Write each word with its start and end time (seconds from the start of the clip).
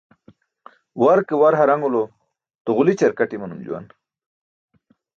War 1.01 1.19
ke 1.27 1.35
war 1.41 1.53
harṅulo 1.59 2.03
tuġli 2.65 2.93
ćarkat 2.99 3.31
imanum 3.35 3.61
juwan 3.65 3.85